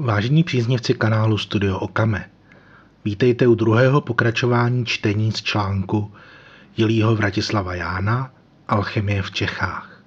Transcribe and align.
Vážení 0.00 0.44
příznivci 0.44 0.94
kanálu 0.94 1.38
Studio 1.38 1.78
Okame, 1.78 2.30
vítejte 3.04 3.46
u 3.46 3.54
druhého 3.54 4.00
pokračování 4.00 4.86
čtení 4.86 5.32
z 5.32 5.42
článku 5.42 6.12
Jilího 6.76 7.16
Vratislava 7.16 7.74
Jána 7.74 8.30
Alchemie 8.68 9.22
v 9.22 9.30
Čechách. 9.30 10.02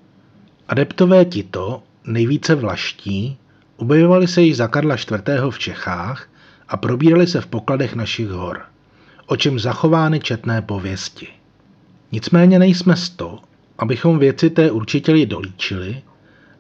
Adeptové 0.68 1.26
tito, 1.26 1.84
nejvíce 2.06 2.56
vlaští, 2.56 3.38
objevovali 3.78 4.28
se 4.28 4.42
již 4.42 4.58
za 4.58 4.68
Karla 4.68 4.96
IV. 4.96 5.50
v 5.50 5.60
Čechách 5.60 6.30
a 6.68 6.78
probírali 6.78 7.28
se 7.28 7.42
v 7.42 7.48
pokladech 7.48 7.96
našich 7.96 8.30
hor, 8.30 8.62
o 9.26 9.36
čem 9.36 9.60
zachovány 9.60 10.20
četné 10.20 10.62
pověsti. 10.62 11.28
Nicméně 12.12 12.60
nejsme 12.60 12.96
z 12.96 13.10
to, 13.10 13.40
abychom 13.78 14.20
věci 14.20 14.50
té 14.50 14.72
určitě 14.72 15.26
dolíčili, 15.26 16.02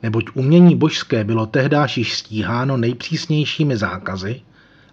neboť 0.03 0.25
umění 0.33 0.75
božské 0.75 1.23
bylo 1.23 1.45
tehdáž 1.45 1.97
již 1.97 2.17
stíháno 2.17 2.77
nejpřísnějšími 2.77 3.77
zákazy 3.77 4.41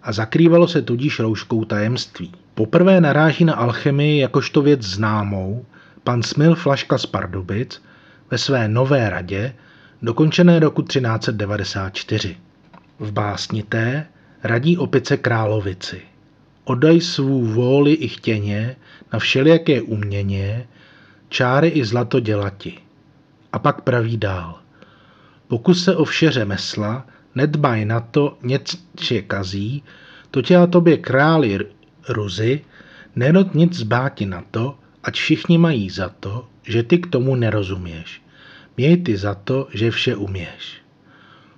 a 0.03 0.11
zakrývalo 0.11 0.67
se 0.67 0.81
tudíž 0.81 1.19
rouškou 1.19 1.65
tajemství. 1.65 2.31
Poprvé 2.55 3.01
naráží 3.01 3.45
na 3.45 3.53
alchemii 3.53 4.19
jakožto 4.19 4.61
věc 4.61 4.81
známou 4.81 5.65
pan 6.03 6.23
Smil 6.23 6.55
Flaška 6.55 6.97
z 6.97 7.05
Pardubic 7.05 7.81
ve 8.31 8.37
své 8.37 8.67
Nové 8.67 9.09
radě, 9.09 9.53
dokončené 10.01 10.59
roku 10.59 10.81
1394. 10.81 12.37
V 12.99 13.11
básni 13.11 13.63
té 13.63 14.05
radí 14.43 14.77
opice 14.77 15.17
královici. 15.17 16.01
Odaj 16.63 17.01
svou 17.01 17.45
vůli 17.45 17.93
i 17.93 18.07
chtěně 18.07 18.75
na 19.13 19.19
všelijaké 19.19 19.81
uměně, 19.81 20.67
čáry 21.29 21.67
i 21.67 21.85
zlato 21.85 22.19
dělati. 22.19 22.77
A 23.53 23.59
pak 23.59 23.81
praví 23.81 24.17
dál. 24.17 24.59
Pokud 25.49 25.73
se 25.73 25.95
o 25.95 26.05
vše 26.05 26.31
řemesla, 26.31 27.05
nedbaj 27.35 27.85
na 27.85 27.99
to, 27.99 28.37
něče 28.43 29.21
kazí, 29.27 29.83
to 30.31 30.41
tě 30.41 30.55
a 30.55 30.67
tobě 30.67 30.97
králi 30.97 31.59
ruzy, 32.09 32.61
nenot 33.15 33.55
nic 33.55 33.73
zbáti 33.73 34.25
na 34.25 34.43
to, 34.51 34.77
ať 35.03 35.15
všichni 35.15 35.57
mají 35.57 35.89
za 35.89 36.09
to, 36.09 36.45
že 36.63 36.83
ty 36.83 36.97
k 36.97 37.07
tomu 37.07 37.35
nerozuměš. 37.35 38.21
Měj 38.77 38.97
ty 38.97 39.17
za 39.17 39.35
to, 39.35 39.67
že 39.73 39.91
vše 39.91 40.15
uměš. 40.15 40.81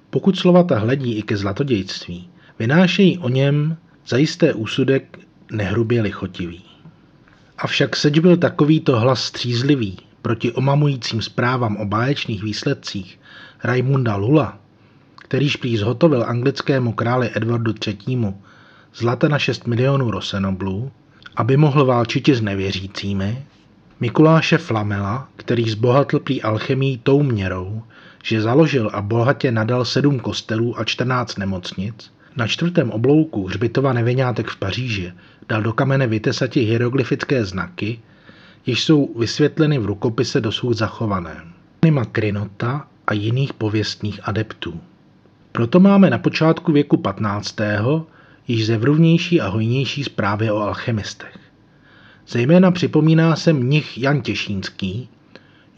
Pokud 0.09 0.39
slova 0.39 0.63
ta 0.63 0.79
hledí 0.79 1.17
i 1.17 1.21
ke 1.21 1.37
zlatodějství, 1.37 2.29
vynášejí 2.59 3.17
o 3.17 3.29
něm 3.29 3.77
zajisté 4.07 4.53
úsudek 4.53 5.19
nehrubě 5.51 6.01
lichotivý. 6.01 6.63
Avšak 7.57 7.95
seč 7.95 8.19
byl 8.19 8.37
takovýto 8.37 8.99
hlas 8.99 9.23
střízlivý 9.23 9.97
proti 10.21 10.51
omamujícím 10.51 11.21
zprávám 11.21 11.77
o 11.77 11.85
báječných 11.85 12.43
výsledcích 12.43 13.20
Raimunda 13.63 14.15
Lula, 14.15 14.57
kterýž 15.17 15.55
prý 15.55 15.77
zhotovil 15.77 16.23
anglickému 16.27 16.93
králi 16.93 17.29
Edwardu 17.33 17.73
III. 17.87 18.33
zlata 18.95 19.27
na 19.27 19.39
6 19.39 19.67
milionů 19.67 20.11
rosenoblů, 20.11 20.91
aby 21.35 21.57
mohl 21.57 21.85
válčit 21.85 22.29
s 22.29 22.41
nevěřícími, 22.41 23.45
Mikuláše 23.99 24.57
Flamela, 24.57 25.27
který 25.35 25.69
zbohatl 25.69 26.19
prý 26.19 26.41
alchemii 26.41 26.97
tou 26.97 27.23
měrou, 27.23 27.83
že 28.23 28.41
založil 28.41 28.89
a 28.93 29.01
bohatě 29.01 29.51
nadal 29.51 29.85
sedm 29.85 30.19
kostelů 30.19 30.79
a 30.79 30.83
14 30.83 31.37
nemocnic, 31.37 32.11
na 32.35 32.47
čtvrtém 32.47 32.91
oblouku 32.91 33.47
hřbitova 33.47 33.93
nevinátek 33.93 34.47
v 34.47 34.57
Paříži 34.57 35.13
dal 35.49 35.61
do 35.61 35.73
kamene 35.73 36.07
vytesati 36.07 36.59
hieroglyfické 36.59 37.45
znaky, 37.45 37.99
jež 38.65 38.83
jsou 38.83 39.13
vysvětleny 39.19 39.79
v 39.79 39.85
rukopise 39.85 40.41
dosud 40.41 40.73
zachovaném. 40.73 41.53
Makrinota 41.91 42.87
a 43.11 43.13
jiných 43.13 43.53
pověstných 43.53 44.19
adeptů. 44.23 44.81
Proto 45.51 45.79
máme 45.79 46.09
na 46.09 46.17
počátku 46.17 46.71
věku 46.71 46.97
15. 46.97 47.55
již 48.47 48.65
zevruvnější 48.65 49.41
a 49.41 49.47
hojnější 49.47 50.03
zprávy 50.03 50.51
o 50.51 50.57
alchemistech. 50.57 51.39
Zejména 52.27 52.71
připomíná 52.71 53.35
se 53.35 53.53
mnich 53.53 53.97
Jan 53.97 54.21
Těšínský, 54.21 55.09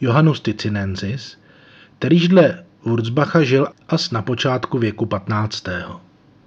Johannes 0.01 0.39
Ticinensis, 0.39 1.37
kterýž 1.97 2.27
dle 2.27 2.63
Wurzbacha 2.85 3.43
žil 3.43 3.67
as 3.87 4.11
na 4.11 4.21
počátku 4.21 4.77
věku 4.77 5.05
15. 5.05 5.63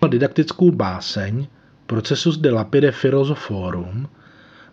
Didaktickou 0.09 0.71
báseň 0.71 1.47
Procesus 1.87 2.39
de 2.39 2.51
lapide 2.51 2.93
philosophorum 2.93 4.09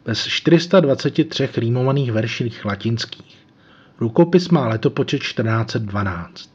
bez 0.06 0.28
423 0.28 1.50
rýmovaných 1.58 2.12
verších 2.12 2.66
latinských. 2.66 3.43
Rukopis 4.04 4.50
má 4.50 4.68
letopočet 4.68 5.22
1412 5.22 6.50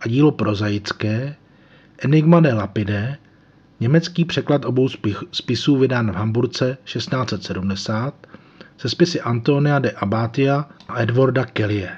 a 0.00 0.08
dílo 0.08 0.32
prozaické 0.32 1.36
Enigma 1.98 2.40
de 2.40 2.54
Lapide, 2.54 3.16
německý 3.80 4.24
překlad 4.24 4.64
obou 4.64 4.88
spisů 5.32 5.76
vydán 5.76 6.12
v 6.12 6.14
Hamburce 6.14 6.78
1670 6.84 8.26
se 8.76 8.88
spisy 8.88 9.20
Antonia 9.20 9.78
de 9.78 9.90
Abatia 9.90 10.68
a 10.88 11.02
Edwarda 11.02 11.44
Kellyje. 11.44 11.90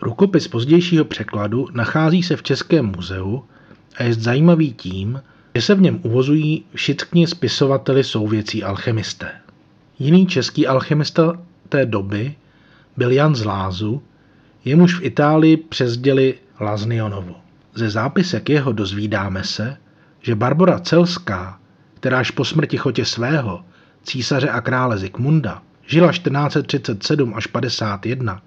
Rukopis 0.00 0.48
pozdějšího 0.48 1.04
překladu 1.04 1.68
nachází 1.72 2.22
se 2.22 2.36
v 2.36 2.42
Českém 2.42 2.86
muzeu 2.86 3.44
a 3.96 4.02
je 4.02 4.14
zajímavý 4.14 4.72
tím, 4.72 5.22
že 5.54 5.62
se 5.62 5.74
v 5.74 5.80
něm 5.80 6.00
uvozují 6.02 6.64
všichni 6.74 7.26
spisovateli 7.26 8.04
souvěcí 8.04 8.64
alchemisté. 8.64 9.30
Jiný 9.98 10.26
český 10.26 10.66
alchemista 10.66 11.32
té 11.68 11.86
doby 11.86 12.34
byl 12.96 13.12
Jan 13.12 13.34
z 13.34 13.44
Lázu, 13.44 14.02
jemuž 14.64 14.98
v 14.98 15.04
Itálii 15.04 15.56
přezděli 15.56 16.34
Laznionovu. 16.60 17.34
Ze 17.74 17.90
zápisek 17.90 18.48
jeho 18.48 18.72
dozvídáme 18.72 19.44
se, 19.44 19.76
že 20.20 20.34
Barbara 20.34 20.78
Celská, 20.78 21.58
kteráž 21.94 22.30
po 22.30 22.44
smrti 22.44 22.76
chotě 22.76 23.04
svého, 23.04 23.64
císaře 24.02 24.48
a 24.48 24.60
krále 24.60 24.98
Zikmunda, 24.98 25.62
žila 25.86 26.12
1437 26.12 27.34
až 27.34 27.46
51 27.46 28.42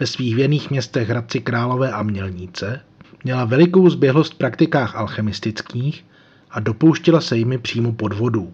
ve 0.00 0.06
svých 0.06 0.34
věných 0.34 0.70
městech 0.70 1.08
Hradci 1.08 1.40
Králové 1.40 1.92
a 1.92 2.02
Mělníce, 2.02 2.80
měla 3.24 3.44
velikou 3.44 3.90
zběhlost 3.90 4.34
v 4.34 4.36
praktikách 4.36 4.96
alchemistických 4.96 6.04
a 6.50 6.60
dopouštěla 6.60 7.20
se 7.20 7.36
jimi 7.36 7.58
přímo 7.58 7.92
podvodů. 7.92 8.52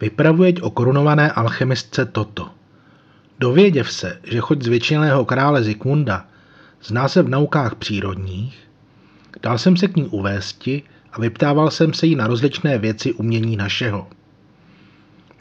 Vypravuje 0.00 0.54
o 0.60 0.70
korunované 0.70 1.30
alchemistce 1.32 2.04
toto. 2.04 2.50
Dověděv 3.38 3.92
se, 3.92 4.18
že 4.24 4.40
choď 4.40 4.62
zvětšiného 4.62 5.24
krále 5.24 5.62
Zikmunda 5.62 6.26
zná 6.84 7.08
se 7.08 7.22
v 7.22 7.28
naukách 7.28 7.74
přírodních, 7.74 8.58
dal 9.42 9.58
jsem 9.58 9.76
se 9.76 9.88
k 9.88 9.96
ní 9.96 10.04
uvésti 10.04 10.82
a 11.12 11.20
vyptával 11.20 11.70
jsem 11.70 11.92
se 11.92 12.06
jí 12.06 12.16
na 12.16 12.26
rozličné 12.26 12.78
věci 12.78 13.12
umění 13.12 13.56
našeho. 13.56 14.08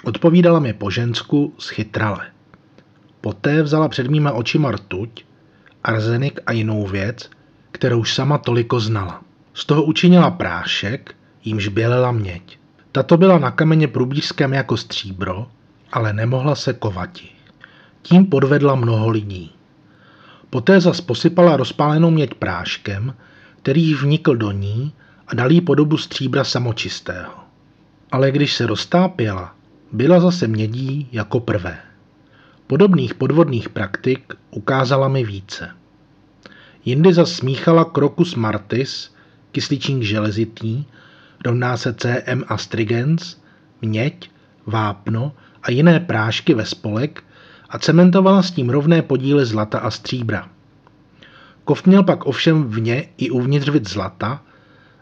Odpovídala 0.04 0.60
mi 0.60 0.74
po 0.74 0.90
žensku 0.90 1.54
schytrale. 1.58 2.28
Poté 3.22 3.64
vzala 3.64 3.90
před 3.90 4.08
mýma 4.08 4.32
očima 4.32 4.72
rtuť, 4.72 5.26
arzenik 5.84 6.40
a 6.46 6.52
jinou 6.52 6.88
věc, 6.88 7.30
kterou 7.72 8.04
sama 8.04 8.38
toliko 8.38 8.80
znala. 8.80 9.22
Z 9.54 9.66
toho 9.66 9.84
učinila 9.84 10.32
prášek, 10.32 11.16
jímž 11.44 11.68
bělela 11.68 12.12
měď. 12.12 12.60
Tato 12.92 13.18
byla 13.18 13.40
na 13.40 13.52
kameně 13.52 13.88
průbířském 13.88 14.54
jako 14.54 14.78
stříbro, 14.78 15.48
ale 15.92 16.14
nemohla 16.14 16.56
se 16.56 16.74
kovati. 16.74 17.30
Tím 18.02 18.26
podvedla 18.26 18.76
mnoho 18.76 19.10
lidí. 19.10 19.52
Poté 20.54 20.82
zas 20.82 21.02
posypala 21.02 21.58
rozpálenou 21.58 22.12
měď 22.12 22.34
práškem, 22.34 23.14
který 23.62 23.94
vnikl 23.94 24.36
do 24.36 24.52
ní 24.52 24.94
a 25.28 25.36
dal 25.36 25.52
jí 25.52 25.62
podobu 25.62 25.98
stříbra 25.98 26.44
samočistého. 26.44 27.34
Ale 28.12 28.32
když 28.32 28.54
se 28.54 28.68
roztápěla, 28.68 29.56
byla 29.92 30.20
zase 30.20 30.48
mědí 30.48 31.10
jako 31.12 31.40
prvé. 31.40 31.78
Podobných 32.68 33.14
podvodných 33.14 33.70
praktik 33.70 34.34
ukázala 34.52 35.08
mi 35.08 35.24
více. 35.24 35.70
Jindy 36.86 37.14
zas 37.14 37.32
smíchala 37.32 37.86
krokus 37.86 38.36
martis, 38.36 39.16
kysličník 39.52 40.04
železitý, 40.04 40.86
rovná 41.46 41.78
se 41.78 41.94
CM 41.94 42.44
astrigens, 42.48 43.42
měď, 43.82 44.30
vápno 44.66 45.32
a 45.64 45.72
jiné 45.72 46.00
prášky 46.00 46.54
ve 46.54 46.66
spolek 46.66 47.24
a 47.74 47.80
cementovala 47.80 48.42
s 48.42 48.52
tím 48.52 48.70
rovné 48.70 49.02
podíly 49.02 49.46
zlata 49.46 49.80
a 49.80 49.92
stříbra. 49.92 50.50
Kov 51.64 51.86
měl 51.86 52.04
pak 52.04 52.26
ovšem 52.26 52.64
vně 52.64 53.06
i 53.18 53.30
uvnitř 53.30 53.70
vid 53.70 53.90
zlata, 53.90 54.42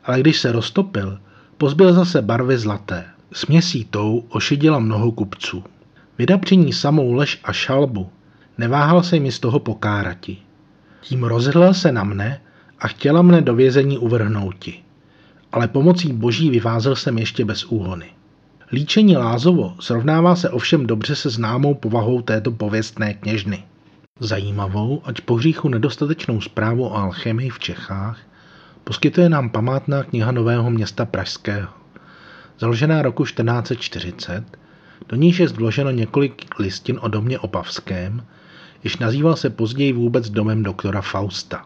ale 0.04 0.20
když 0.20 0.40
se 0.40 0.52
roztopil, 0.52 1.20
pozbyl 1.58 1.94
zase 1.94 2.22
barvy 2.22 2.58
zlaté. 2.58 3.06
Směsí 3.34 3.86
tou 3.86 4.26
ošidila 4.30 4.80
mnoho 4.80 5.12
kupců. 5.12 5.64
Vydapření 6.18 6.74
samou 6.74 7.14
lež 7.14 7.40
a 7.44 7.54
šalbu, 7.54 8.10
neváhal 8.58 9.04
se 9.04 9.20
mi 9.20 9.32
z 9.32 9.40
toho 9.40 9.60
pokárati. 9.60 10.38
Tím 11.02 11.24
rozhrl 11.24 11.74
se 11.74 11.92
na 11.92 12.04
mne 12.04 12.42
a 12.80 12.88
chtěla 12.88 13.22
mne 13.22 13.42
do 13.42 13.56
vězení 13.56 13.98
uvrhnouti 13.98 14.84
ale 15.52 15.68
pomocí 15.68 16.14
boží 16.14 16.50
vyvázel 16.50 16.96
jsem 16.96 17.18
ještě 17.18 17.46
bez 17.46 17.66
úhony. 17.66 18.06
Líčení 18.74 19.18
Lázovo 19.18 19.76
srovnává 19.80 20.36
se 20.36 20.50
ovšem 20.50 20.88
dobře 20.88 21.16
se 21.16 21.30
známou 21.30 21.74
povahou 21.74 22.22
této 22.22 22.52
pověstné 22.52 23.14
kněžny. 23.14 23.64
Zajímavou, 24.20 25.02
ať 25.06 25.22
po 25.22 25.36
hříchu 25.36 25.70
nedostatečnou 25.70 26.42
zprávu 26.42 26.86
o 26.86 26.96
alchemii 26.96 27.50
v 27.50 27.60
Čechách, 27.60 28.20
poskytuje 28.84 29.30
nám 29.30 29.50
památná 29.50 30.04
kniha 30.04 30.32
Nového 30.32 30.70
města 30.70 31.06
Pražského. 31.06 31.70
Založená 32.60 33.02
roku 33.02 33.24
1440, 33.24 34.58
do 35.10 35.16
níž 35.16 35.40
je 35.40 35.48
vloženo 35.48 35.92
několik 35.92 36.60
listin 36.60 37.00
o 37.02 37.08
domě 37.08 37.40
Opavském, 37.40 38.26
jež 38.84 38.98
nazýval 38.98 39.36
se 39.36 39.50
později 39.50 39.94
vůbec 39.94 40.30
domem 40.30 40.64
doktora 40.64 41.02
Fausta. 41.02 41.66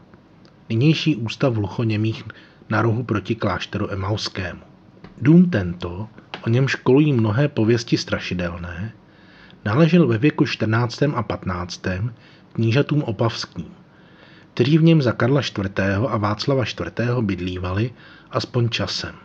Nynější 0.69 1.15
ústav 1.15 1.53
hluchoněmých 1.53 2.23
na 2.69 2.81
rohu 2.81 3.03
proti 3.03 3.35
klášteru 3.35 3.91
Emauskému. 3.91 4.61
Dům 5.21 5.49
tento, 5.49 6.07
o 6.45 6.49
něm 6.49 6.67
školují 6.67 7.13
mnohé 7.13 7.47
pověsti 7.47 7.97
strašidelné, 7.97 8.93
náležel 9.65 10.07
ve 10.07 10.17
věku 10.17 10.45
14. 10.45 11.03
a 11.03 11.23
15. 11.23 11.81
knížatům 12.53 13.03
opavským, 13.03 13.71
kteří 14.53 14.77
v 14.77 14.83
něm 14.83 15.01
za 15.01 15.11
Karla 15.11 15.41
IV. 15.41 15.79
a 16.07 16.17
Václava 16.17 16.63
IV. 16.63 17.09
bydlívali 17.21 17.91
aspoň 18.31 18.69
časem. 18.69 19.15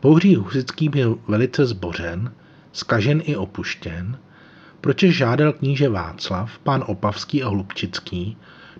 Pouhří 0.00 0.36
Husický 0.36 0.88
byl 0.88 1.18
velice 1.28 1.66
zbořen, 1.66 2.32
skažen 2.72 3.22
i 3.24 3.36
opuštěn, 3.36 4.18
proč 4.80 5.00
žádal 5.00 5.52
kníže 5.52 5.88
Václav, 5.88 6.58
pán 6.58 6.84
Opavský 6.86 7.42
a 7.42 7.48
Hlubčický, 7.48 8.36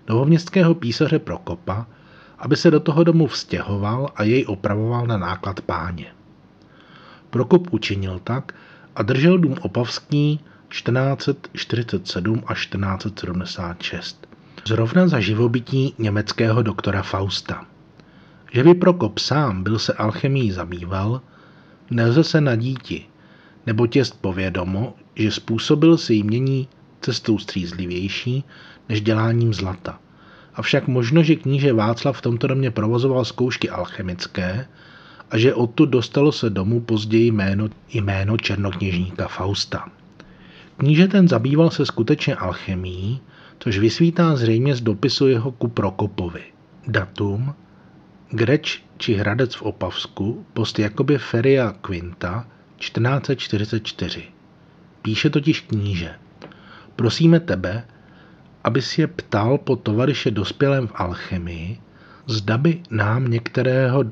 novoměstského 0.09 0.75
písaře 0.75 1.19
Prokopa, 1.19 1.87
aby 2.39 2.55
se 2.55 2.71
do 2.71 2.79
toho 2.79 3.03
domu 3.03 3.27
vztěhoval 3.27 4.09
a 4.15 4.23
jej 4.23 4.45
opravoval 4.47 5.07
na 5.07 5.17
náklad 5.17 5.61
páně. 5.61 6.05
Prokop 7.33 7.73
učinil 7.73 8.19
tak 8.23 8.55
a 8.95 9.03
držel 9.03 9.37
dům 9.37 9.55
Opavský 9.61 10.39
1447 10.69 12.43
až 12.47 12.67
1476. 12.67 14.27
Zrovna 14.67 15.07
za 15.07 15.19
živobytí 15.19 15.93
německého 15.97 16.61
doktora 16.61 17.01
Fausta. 17.01 17.65
Že 18.51 18.63
by 18.63 18.73
Prokop 18.73 19.19
sám 19.19 19.63
byl 19.63 19.79
se 19.79 19.93
alchemií 19.93 20.51
zabýval, 20.51 21.21
nelze 21.91 22.23
se 22.23 22.41
nadíti, 22.41 23.05
nebo 23.65 23.87
těst 23.87 24.21
povědomo, 24.21 24.95
že 25.15 25.31
způsobil 25.31 25.97
si 25.97 26.13
jmění 26.13 26.67
cestou 27.01 27.37
střízlivější 27.37 28.43
než 28.89 29.01
děláním 29.01 29.53
zlata. 29.53 29.99
Avšak 30.53 30.87
možno, 30.87 31.23
že 31.23 31.35
kníže 31.35 31.73
Václav 31.73 32.17
v 32.17 32.21
tomto 32.21 32.47
domě 32.47 32.71
provozoval 32.71 33.25
zkoušky 33.25 33.69
alchemické 33.69 34.67
a 35.33 35.37
že 35.37 35.53
odtud 35.53 35.89
dostalo 35.89 36.31
se 36.31 36.49
domů 36.49 36.81
později 36.81 37.31
jméno, 37.31 37.69
jméno 37.93 38.37
černokněžníka 38.37 39.27
Fausta. 39.27 39.89
Kníže 40.77 41.07
ten 41.07 41.27
zabýval 41.27 41.69
se 41.69 41.85
skutečně 41.85 42.35
alchemií, 42.35 43.19
což 43.59 43.77
vysvítá 43.77 44.35
zřejmě 44.35 44.75
z 44.75 44.81
dopisu 44.81 45.27
jeho 45.27 45.51
ku 45.51 45.67
Prokopovi. 45.67 46.43
Datum 46.87 47.53
Greč 48.29 48.83
či 48.97 49.13
Hradec 49.13 49.55
v 49.55 49.61
Opavsku, 49.61 50.45
post 50.53 50.79
Jakobě 50.79 51.17
Feria 51.17 51.71
Quinta, 51.81 52.47
1444. 52.77 54.23
Píše 55.01 55.29
totiž 55.29 55.61
kníže. 55.61 56.11
Prosíme 56.95 57.39
tebe, 57.39 57.83
abys 58.63 58.97
je 58.97 59.07
ptal 59.07 59.57
po 59.57 59.75
tovaryše 59.75 60.31
dospělém 60.31 60.87
v 60.87 60.91
alchemii, 60.95 61.79
zda 62.27 62.57
by 62.57 62.83
nám 62.89 63.27
některého 63.31 64.03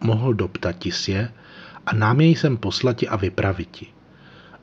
mohl 0.00 0.34
doptatis 0.34 1.08
je 1.08 1.32
a 1.86 1.94
nám 1.94 2.20
jej 2.20 2.34
sem 2.34 2.56
poslati 2.56 3.08
a 3.08 3.16
vypraviti. 3.16 3.86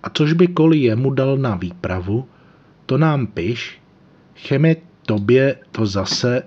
A 0.03 0.09
což 0.09 0.33
by 0.33 0.47
koli 0.47 0.77
jemu 0.77 1.11
dal 1.11 1.37
na 1.37 1.55
výpravu, 1.55 2.27
to 2.85 2.97
nám 2.97 3.27
piš, 3.27 3.81
cheme 4.35 4.75
tobě 5.05 5.55
to 5.71 5.85
zase 5.85 6.43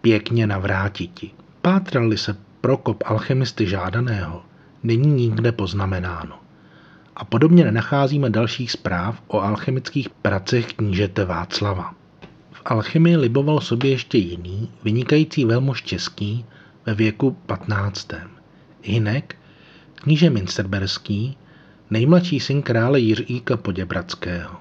pěkně 0.00 0.46
navrátiti. 0.46 1.30
Pátrali 1.62 2.18
se 2.18 2.36
Prokop 2.60 3.02
alchemisty 3.06 3.66
žádaného, 3.66 4.42
není 4.82 5.08
nikde 5.12 5.52
poznamenáno. 5.52 6.38
A 7.16 7.24
podobně 7.24 7.64
nenacházíme 7.64 8.30
dalších 8.30 8.72
zpráv 8.72 9.22
o 9.26 9.40
alchemických 9.40 10.08
pracech 10.08 10.66
knížete 10.72 11.24
Václava. 11.24 11.94
V 12.52 12.62
alchemii 12.64 13.16
liboval 13.16 13.60
sobě 13.60 13.90
ještě 13.90 14.18
jiný, 14.18 14.70
vynikající 14.84 15.44
velmož 15.44 15.82
český 15.82 16.44
ve 16.86 16.94
věku 16.94 17.30
15. 17.46 18.08
Hinek, 18.82 19.36
kníže 19.94 20.30
Minsterberský, 20.30 21.36
nejmladší 21.90 22.40
syn 22.40 22.62
krále 22.62 23.00
Jiříka 23.00 23.56
Poděbradského. 23.56 24.56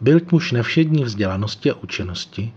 Byl 0.00 0.20
muž 0.32 0.52
nevšední 0.52 1.04
vzdělanosti 1.04 1.70
a 1.70 1.74
učenosti 1.74 2.52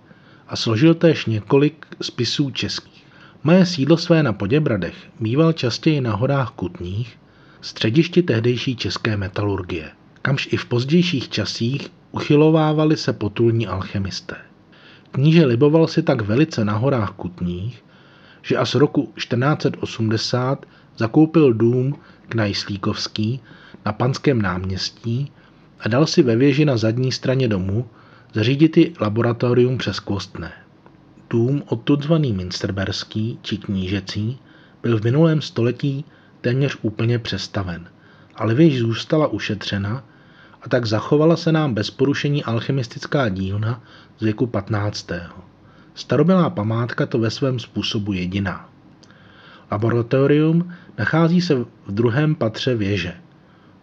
a 0.48 0.56
složil 0.56 0.94
též 0.94 1.26
několik 1.26 1.86
spisů 2.02 2.52
českých. 2.52 3.06
Moje 3.44 3.66
sídlo 3.66 3.98
své 3.98 4.24
na 4.24 4.34
Poděbradech 4.34 4.96
býval 5.20 5.54
častěji 5.54 6.02
na 6.02 6.16
horách 6.16 6.50
Kutních, 6.50 7.20
středišti 7.62 8.24
tehdejší 8.24 8.76
české 8.76 9.18
metalurgie, 9.18 9.92
kamž 10.22 10.48
i 10.52 10.58
v 10.58 10.66
pozdějších 10.66 11.30
časích 11.30 11.92
uchylovávali 12.12 12.98
se 12.98 13.14
potulní 13.14 13.68
alchemisté. 13.68 14.36
Kníže 15.12 15.46
liboval 15.46 15.88
si 15.88 16.04
tak 16.04 16.22
velice 16.22 16.66
na 16.66 16.74
horách 16.74 17.12
Kutních, 17.12 17.84
že 18.46 18.58
až 18.58 18.76
roku 18.76 19.14
1480 19.16 20.66
zakoupil 20.98 21.54
dům 21.54 21.96
Knajslíkovský 22.30 23.40
na 23.86 23.94
Panském 23.94 24.42
náměstí 24.42 25.32
a 25.80 25.90
dal 25.90 26.06
si 26.08 26.24
ve 26.24 26.36
věži 26.36 26.66
na 26.66 26.78
zadní 26.78 27.12
straně 27.12 27.48
domu 27.48 27.90
zařídit 28.34 28.78
i 28.78 28.94
laboratorium 29.00 29.78
přes 29.78 30.00
Kvostné. 30.00 30.52
Dům 31.30 31.64
odtud 31.68 32.04
zvaný 32.04 32.34
Minsterberský 32.34 33.40
či 33.42 33.58
knížecí 33.58 34.40
byl 34.82 35.00
v 35.00 35.04
minulém 35.04 35.42
století 35.42 36.06
téměř 36.42 36.78
úplně 36.82 37.20
přestaven, 37.20 37.88
ale 38.36 38.54
věž 38.54 38.80
zůstala 38.80 39.28
ušetřena 39.28 40.04
a 40.62 40.70
tak 40.70 40.86
zachovala 40.86 41.38
se 41.38 41.52
nám 41.52 41.74
bez 41.74 41.92
porušení 41.92 42.44
alchemistická 42.44 43.30
dílna 43.30 43.84
z 44.18 44.24
věku 44.24 44.48
15. 44.48 45.12
Starobylá 45.96 46.50
památka 46.50 47.06
to 47.06 47.20
ve 47.20 47.32
svém 47.32 47.60
způsobu 47.60 48.14
jediná. 48.14 48.70
Laboratorium 49.72 50.74
nachází 50.98 51.42
se 51.42 51.56
v 51.56 51.68
druhém 51.88 52.36
patře 52.36 52.76
věže. 52.76 53.14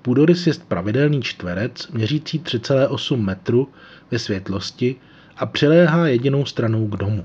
Půdorys 0.03 0.47
je 0.47 0.53
pravidelný 0.69 1.23
čtverec 1.23 1.88
měřící 1.88 2.41
3,8 2.41 3.17
metru 3.17 3.69
ve 4.11 4.19
světlosti 4.19 4.97
a 5.37 5.47
přiléhá 5.47 6.06
jedinou 6.06 6.44
stranou 6.44 6.87
k 6.88 6.97
domu. 6.97 7.25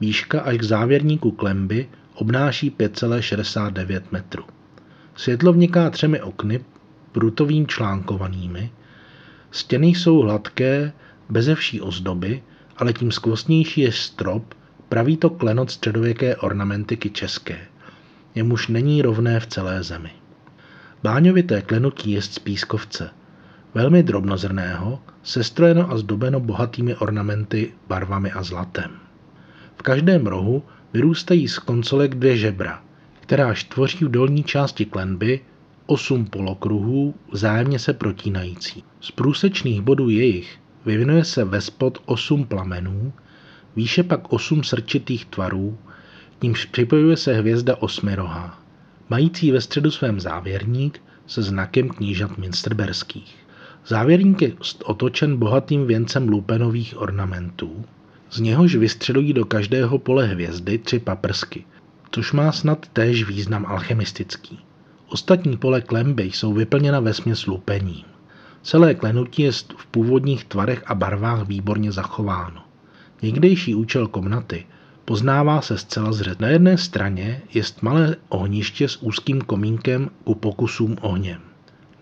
Výška 0.00 0.40
až 0.40 0.56
k 0.56 0.62
závěrníku 0.62 1.30
klemby 1.30 1.88
obnáší 2.14 2.70
5,69 2.70 4.02
metru. 4.10 4.44
Světlo 5.16 5.52
vniká 5.52 5.90
třemi 5.90 6.22
okny, 6.22 6.64
prutovým 7.12 7.66
článkovanými. 7.66 8.70
Stěny 9.50 9.86
jsou 9.86 10.18
hladké, 10.18 10.92
bezevší 11.28 11.80
ozdoby, 11.80 12.42
ale 12.76 12.92
tím 12.92 13.12
skvostnější 13.12 13.80
je 13.80 13.92
strop, 13.92 14.54
praví 14.88 15.16
to 15.16 15.30
klenot 15.30 15.70
středověké 15.70 16.36
ornamentiky 16.36 17.10
české. 17.10 17.58
Jemuž 18.34 18.68
není 18.68 19.02
rovné 19.02 19.40
v 19.40 19.46
celé 19.46 19.82
zemi. 19.82 20.10
Báňovité 21.02 21.62
klenutí 21.62 22.10
je 22.10 22.22
z 22.22 22.38
pískovce, 22.38 23.10
velmi 23.74 24.02
drobnozrného, 24.02 24.98
sestrojeno 25.22 25.90
a 25.90 25.96
zdobeno 25.96 26.40
bohatými 26.40 26.96
ornamenty, 26.96 27.72
barvami 27.88 28.32
a 28.32 28.42
zlatem. 28.42 28.90
V 29.76 29.82
každém 29.82 30.26
rohu 30.26 30.62
vyrůstají 30.92 31.48
z 31.48 31.58
koncolek 31.58 32.14
dvě 32.14 32.36
žebra, 32.36 32.82
kteráž 33.20 33.64
tvoří 33.64 34.04
v 34.04 34.10
dolní 34.10 34.44
části 34.44 34.84
klenby 34.84 35.40
osm 35.86 36.24
polokruhů 36.26 37.14
vzájemně 37.32 37.78
se 37.78 37.92
protínající. 37.92 38.84
Z 39.00 39.10
průsečných 39.10 39.80
bodů 39.80 40.08
jejich 40.08 40.58
vyvinuje 40.86 41.24
se 41.24 41.44
ve 41.44 41.60
spod 41.60 41.98
osm 42.06 42.44
plamenů, 42.44 43.12
výše 43.76 44.02
pak 44.02 44.32
osm 44.32 44.64
srčitých 44.64 45.26
tvarů, 45.26 45.78
nímž 46.42 46.64
připojuje 46.64 47.16
se 47.16 47.34
hvězda 47.34 47.76
osmirohá, 47.76 48.62
mající 49.08 49.52
ve 49.52 49.60
středu 49.60 49.90
svém 49.90 50.20
závěrník 50.20 51.02
se 51.26 51.42
znakem 51.42 51.88
knížat 51.88 52.38
Minsterberských. 52.38 53.36
Závěrník 53.86 54.42
je 54.42 54.52
otočen 54.84 55.36
bohatým 55.36 55.86
věncem 55.86 56.28
lupenových 56.28 57.00
ornamentů, 57.00 57.84
z 58.30 58.40
něhož 58.40 58.76
vystřelují 58.76 59.32
do 59.32 59.44
každého 59.44 59.98
pole 59.98 60.26
hvězdy 60.26 60.78
tři 60.78 60.98
paprsky, 60.98 61.64
což 62.10 62.32
má 62.32 62.52
snad 62.52 62.88
též 62.88 63.24
význam 63.24 63.66
alchemistický. 63.66 64.58
Ostatní 65.08 65.56
pole 65.56 65.80
klemby 65.80 66.22
jsou 66.22 66.52
vyplněna 66.52 67.00
ve 67.00 67.14
směs 67.14 67.46
lupením. 67.46 68.11
Celé 68.62 68.94
klenutí 68.94 69.42
je 69.42 69.52
v 69.52 69.86
původních 69.90 70.44
tvarech 70.44 70.82
a 70.86 70.94
barvách 70.94 71.48
výborně 71.48 71.92
zachováno. 71.92 72.62
Někdejší 73.22 73.74
účel 73.74 74.08
komnaty 74.08 74.66
poznává 75.04 75.60
se 75.60 75.78
zcela 75.78 76.12
zřet. 76.12 76.40
Na 76.40 76.48
jedné 76.48 76.78
straně 76.78 77.42
je 77.54 77.62
malé 77.82 78.16
ohniště 78.28 78.88
s 78.88 79.02
úzkým 79.02 79.40
komínkem 79.40 80.10
u 80.24 80.34
pokusům 80.34 80.96
ohněm. 81.00 81.40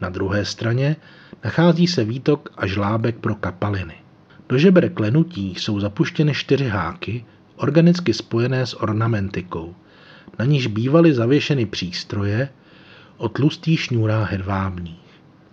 Na 0.01 0.09
druhé 0.09 0.45
straně 0.45 0.97
nachází 1.45 1.87
se 1.87 2.05
výtok 2.05 2.49
a 2.57 2.67
žlábek 2.67 3.17
pro 3.17 3.35
kapaliny. 3.35 3.95
Do 4.49 4.59
žeber 4.59 4.93
klenutí 4.93 5.55
jsou 5.55 5.81
zapuštěny 5.81 6.35
čtyři 6.35 6.69
háky, 6.69 7.25
organicky 7.57 8.15
spojené 8.15 8.67
s 8.67 8.83
ornamentikou, 8.83 9.75
na 10.39 10.45
níž 10.45 10.67
bývaly 10.67 11.15
zavěšeny 11.15 11.67
přístroje 11.67 12.49
o 13.17 13.29
tlustých 13.29 13.81
šňůrách 13.81 14.33
hedvábných. 14.33 15.10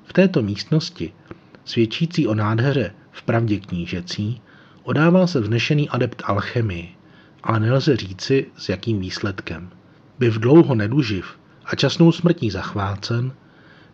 V 0.08 0.14
této 0.14 0.42
místnosti, 0.42 1.14
svědčící 1.66 2.28
o 2.28 2.36
nádheře 2.36 2.94
v 3.12 3.24
pravdě 3.24 3.60
knížecí, 3.60 4.42
odával 4.84 5.28
se 5.28 5.40
vznešený 5.40 5.90
adept 5.90 6.22
alchemii, 6.26 6.96
ale 7.44 7.60
nelze 7.60 7.96
říci, 7.96 8.46
s 8.58 8.70
jakým 8.70 9.00
výsledkem. 9.00 9.70
Byv 10.20 10.40
dlouho 10.40 10.76
neduživ 10.76 11.40
a 11.66 11.76
časnou 11.76 12.12
smrtí 12.12 12.50
zachvácen, 12.50 13.32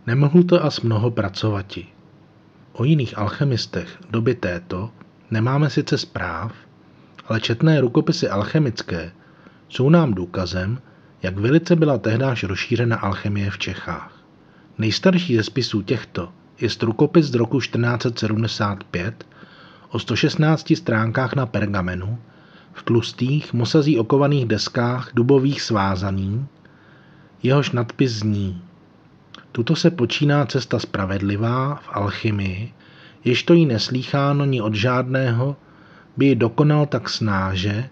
nemohl 0.08 0.44
to 0.44 0.64
as 0.64 0.82
mnoho 0.82 1.12
pracovati. 1.12 1.88
O 2.74 2.84
jiných 2.84 3.18
alchemistech 3.18 3.98
doby 4.10 4.36
této 4.36 4.92
nemáme 5.32 5.70
sice 5.70 5.98
zpráv, 5.98 6.54
ale 7.28 7.42
četné 7.42 7.82
rukopisy 7.82 8.30
alchemické 8.30 9.12
jsou 9.70 9.90
nám 9.90 10.14
důkazem, 10.14 10.82
jak 11.24 11.38
velice 11.38 11.76
byla 11.76 11.98
tehdáž 11.98 12.44
rozšířena 12.44 12.98
alchemie 12.98 13.52
v 13.52 13.58
Čechách. 13.58 14.23
Nejstarší 14.78 15.36
ze 15.36 15.44
spisů 15.44 15.82
těchto 15.82 16.30
je 16.62 16.70
rukopis 16.82 17.26
z 17.26 17.36
roku 17.36 17.60
1475 17.60 19.28
o 19.90 20.00
116 20.00 20.74
stránkách 20.76 21.36
na 21.36 21.46
pergamenu, 21.46 22.18
v 22.74 22.84
tlustých, 22.84 23.54
mosazí 23.54 24.00
okovaných 24.00 24.46
deskách 24.46 25.10
dubových 25.14 25.62
svázaný, 25.62 26.46
jehož 27.44 27.72
nadpis 27.72 28.12
zní 28.12 28.62
Tuto 29.52 29.76
se 29.76 29.92
počíná 29.92 30.46
cesta 30.46 30.80
spravedlivá 30.80 31.76
v 31.76 31.90
alchymii, 31.90 32.74
jež 33.24 33.44
to 33.44 33.54
jí 33.54 33.66
neslýcháno 33.66 34.46
ni 34.46 34.62
od 34.62 34.76
žádného, 34.76 35.56
by 36.18 36.26
ji 36.26 36.36
dokonal 36.36 36.86
tak 36.86 37.10
snáže, 37.10 37.90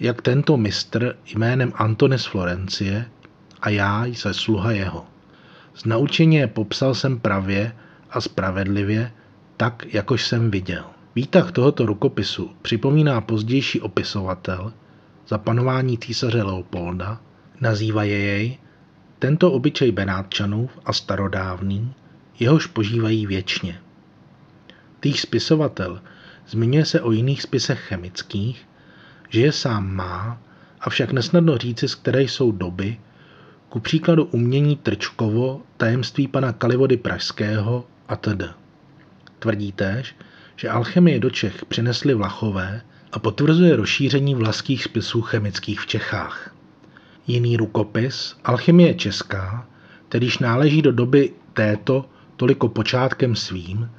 jak 0.00 0.22
tento 0.22 0.56
mistr 0.56 1.16
jménem 1.34 1.72
Antonis 1.76 2.24
Florencie 2.24 3.10
a 3.60 3.70
já 3.70 4.06
se 4.12 4.34
sluha 4.34 4.72
jeho. 4.72 5.06
Z 5.76 5.84
naučení 5.84 6.36
je 6.36 6.46
popsal 6.46 6.94
jsem 6.94 7.18
pravě 7.18 7.76
a 8.10 8.20
spravedlivě, 8.20 9.12
tak, 9.56 9.94
jakož 9.94 10.26
jsem 10.26 10.50
viděl. 10.50 10.84
Výtah 11.14 11.52
tohoto 11.52 11.86
rukopisu 11.86 12.50
připomíná 12.62 13.20
pozdější 13.20 13.80
opisovatel 13.80 14.72
za 15.28 15.38
panování 15.38 15.98
císaře 15.98 16.42
Leopolda, 16.42 17.20
nazývaje 17.60 18.18
jej 18.18 18.58
tento 19.18 19.52
obyčej 19.52 19.92
Benátčanů 19.92 20.70
a 20.84 20.92
starodávný, 20.92 21.94
jehož 22.38 22.66
požívají 22.66 23.26
věčně. 23.26 23.80
Týž 25.00 25.20
spisovatel 25.20 26.02
zmiňuje 26.48 26.84
se 26.84 27.00
o 27.00 27.12
jiných 27.12 27.42
spisech 27.42 27.80
chemických, 27.80 28.68
že 29.28 29.40
je 29.40 29.52
sám 29.52 29.94
má, 29.94 30.38
avšak 30.80 31.12
nesnadno 31.12 31.58
říci, 31.58 31.88
z 31.88 31.94
které 31.94 32.22
jsou 32.22 32.52
doby, 32.52 32.96
ku 33.76 33.80
příkladu 33.80 34.24
umění 34.24 34.76
Trčkovo, 34.76 35.62
tajemství 35.76 36.28
pana 36.28 36.52
Kalivody 36.52 36.96
Pražského 36.96 37.84
a 38.08 38.16
td. 38.16 38.42
Tvrdí 39.38 39.72
též, 39.72 40.16
že 40.56 40.68
alchemie 40.68 41.20
do 41.20 41.30
Čech 41.30 41.64
přinesly 41.64 42.14
Vlachové 42.14 42.80
a 43.12 43.18
potvrzuje 43.18 43.76
rozšíření 43.76 44.34
vlaských 44.34 44.84
spisů 44.84 45.22
chemických 45.22 45.80
v 45.80 45.86
Čechách. 45.86 46.54
Jiný 47.26 47.56
rukopis, 47.56 48.36
Alchemie 48.44 48.94
česká, 48.94 49.66
kterýž 50.08 50.38
náleží 50.38 50.82
do 50.82 50.92
doby 50.92 51.32
této 51.52 52.08
toliko 52.36 52.68
počátkem 52.68 53.36
svým, 53.36 53.90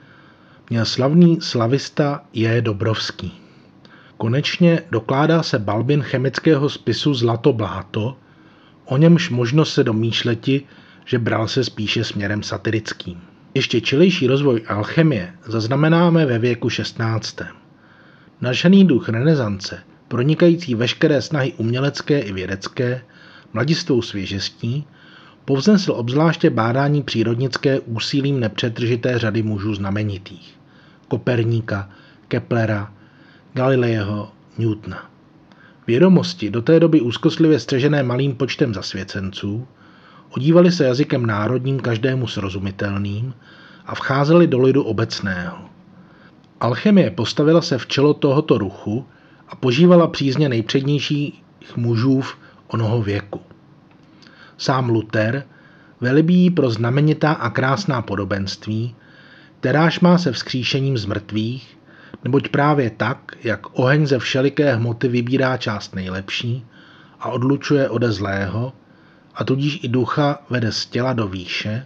měl 0.69 0.85
slavný 0.85 1.41
slavista 1.41 2.23
J. 2.33 2.61
Dobrovský. 2.61 3.41
Konečně 4.17 4.81
dokládá 4.91 5.43
se 5.43 5.59
balbin 5.59 6.01
chemického 6.01 6.69
spisu 6.69 7.13
Zlato 7.13 7.53
bláto, 7.53 8.17
o 8.87 8.97
němž 8.97 9.29
možno 9.29 9.65
se 9.65 9.83
domýšleti, 9.83 10.61
že 11.05 11.19
bral 11.19 11.47
se 11.47 11.63
spíše 11.63 12.03
směrem 12.03 12.43
satirickým. 12.43 13.21
Ještě 13.53 13.81
čilejší 13.81 14.27
rozvoj 14.27 14.63
alchemie 14.67 15.33
zaznamenáme 15.45 16.25
ve 16.25 16.39
věku 16.39 16.69
16. 16.69 17.41
Nažený 18.41 18.85
duch 18.85 19.09
renesance, 19.09 19.79
pronikající 20.07 20.75
veškeré 20.75 21.21
snahy 21.21 21.53
umělecké 21.57 22.19
i 22.19 22.31
vědecké, 22.33 23.01
mladistvou 23.53 24.01
svěžestí, 24.01 24.87
povznesl 25.45 25.91
obzvláště 25.91 26.49
bádání 26.49 27.03
přírodnické 27.03 27.79
úsilím 27.79 28.39
nepřetržité 28.39 29.19
řady 29.19 29.43
mužů 29.43 29.73
znamenitých. 29.73 30.59
Koperníka, 31.07 31.89
Keplera, 32.27 32.93
Galilejeho, 33.53 34.31
Newtona. 34.57 35.16
Vědomosti, 35.87 36.49
do 36.49 36.61
té 36.61 36.79
doby 36.79 37.01
úzkostlivě 37.01 37.59
střežené 37.59 38.03
malým 38.03 38.35
počtem 38.35 38.73
zasvěcenců, 38.73 39.67
odívali 40.29 40.71
se 40.71 40.85
jazykem 40.85 41.25
národním 41.25 41.79
každému 41.79 42.27
srozumitelným 42.27 43.33
a 43.85 43.95
vcházeli 43.95 44.47
do 44.47 44.59
lidu 44.59 44.83
obecného. 44.83 45.57
Alchemie 46.59 47.11
postavila 47.11 47.61
se 47.61 47.77
v 47.77 47.87
čelo 47.87 48.13
tohoto 48.13 48.57
ruchu 48.57 49.05
a 49.47 49.55
požívala 49.55 50.07
přízně 50.07 50.49
nejpřednějších 50.49 51.43
mužů 51.75 52.21
v 52.21 52.37
onoho 52.67 53.01
věku. 53.01 53.41
Sám 54.57 54.89
Luther 54.89 55.43
velibí 56.01 56.49
pro 56.49 56.69
znamenitá 56.69 57.31
a 57.31 57.49
krásná 57.49 58.01
podobenství, 58.01 58.95
kteráž 59.59 59.99
má 59.99 60.17
se 60.17 60.31
vzkříšením 60.31 60.97
z 60.97 61.05
mrtvých, 61.05 61.76
neboť 62.23 62.49
právě 62.49 62.89
tak, 62.89 63.37
jak 63.43 63.79
oheň 63.79 64.07
ze 64.07 64.19
všeliké 64.19 64.75
hmoty 64.75 65.07
vybírá 65.07 65.57
část 65.57 65.95
nejlepší 65.95 66.65
a 67.19 67.29
odlučuje 67.29 67.89
ode 67.89 68.11
zlého, 68.11 68.73
a 69.35 69.43
tudíž 69.43 69.79
i 69.83 69.87
ducha 69.87 70.39
vede 70.49 70.71
z 70.71 70.85
těla 70.85 71.13
do 71.13 71.27
výše, 71.27 71.85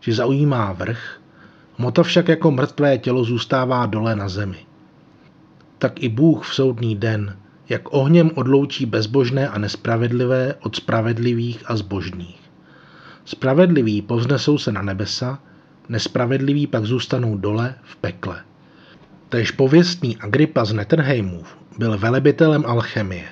že 0.00 0.14
zaujímá 0.14 0.72
vrch, 0.72 1.20
hmota 1.78 2.02
však 2.02 2.28
jako 2.28 2.50
mrtvé 2.50 2.98
tělo 2.98 3.24
zůstává 3.24 3.86
dole 3.86 4.16
na 4.16 4.28
zemi. 4.28 4.66
Tak 5.78 6.02
i 6.02 6.08
Bůh 6.08 6.46
v 6.46 6.54
soudný 6.54 6.96
den 6.96 7.36
jak 7.70 7.92
ohněm 7.92 8.30
odloučí 8.34 8.86
bezbožné 8.86 9.48
a 9.48 9.58
nespravedlivé 9.58 10.54
od 10.60 10.76
spravedlivých 10.76 11.70
a 11.70 11.76
zbožných. 11.76 12.40
Spravedliví 13.24 14.02
povznesou 14.02 14.58
se 14.58 14.72
na 14.72 14.82
nebesa, 14.82 15.38
nespravedliví 15.88 16.66
pak 16.66 16.84
zůstanou 16.84 17.36
dole 17.36 17.74
v 17.82 17.96
pekle. 17.96 18.42
Tež 19.30 19.50
pověstný 19.50 20.16
Agrippa 20.16 20.64
z 20.64 20.72
Netterheimův 20.72 21.56
byl 21.78 21.98
velebitelem 21.98 22.64
alchemie, 22.66 23.28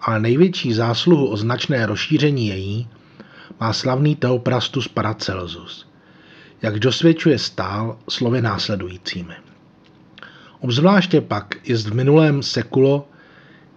ale 0.00 0.20
největší 0.20 0.72
zásluhu 0.72 1.26
o 1.26 1.36
značné 1.36 1.86
rozšíření 1.86 2.48
její 2.48 2.88
má 3.60 3.72
slavný 3.72 4.16
Teoprastus 4.16 4.88
Paracelsus, 4.88 5.88
jak 6.62 6.78
dosvědčuje 6.78 7.38
stál 7.38 7.98
slovy 8.08 8.42
následujícími. 8.42 9.34
Obzvláště 10.60 11.20
pak 11.20 11.68
je 11.68 11.76
v 11.76 11.94
minulém 11.94 12.42
sekulo 12.42 13.08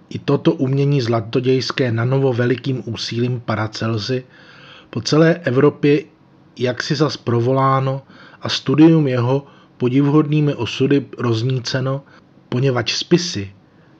i 0.10 0.20
toto 0.20 0.54
umění 0.54 1.02
zlatodějské 1.02 1.92
na 1.92 2.06
novo 2.06 2.34
velikým 2.34 2.84
úsilím 2.86 3.40
Paracelzy 3.40 4.24
po 4.90 5.02
celé 5.02 5.36
Evropě 5.36 6.04
jaksi 6.60 6.96
zas 6.96 7.18
provoláno 7.18 8.02
a 8.42 8.50
studium 8.50 9.08
jeho 9.08 9.48
podivhodnými 9.78 10.54
osudy 10.56 11.06
rozníceno, 11.18 12.04
poněvadž 12.50 12.94
spisy, 12.94 13.54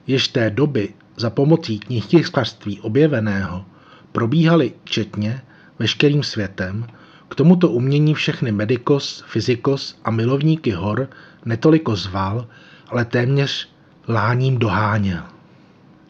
jež 0.06 0.28
té 0.28 0.50
doby 0.50 0.94
za 1.16 1.30
pomocí 1.30 1.78
knihtiskařství 1.78 2.80
objeveného 2.80 3.64
probíhaly 4.12 4.72
četně 4.84 5.42
veškerým 5.78 6.22
světem, 6.22 6.86
k 7.28 7.34
tomuto 7.34 7.68
umění 7.68 8.14
všechny 8.14 8.52
medikos, 8.52 9.24
fyzikos 9.26 9.98
a 10.04 10.10
milovníky 10.10 10.70
hor 10.70 11.08
netoliko 11.44 11.96
zval, 11.96 12.46
ale 12.88 13.04
téměř 13.04 13.68
láním 14.08 14.58
doháněl 14.58 15.22